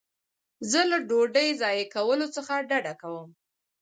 [0.71, 3.29] زه له ډوډۍ ضایع کولو څخه ډډه کوم.